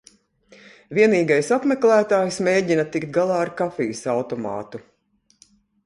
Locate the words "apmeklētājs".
1.59-2.41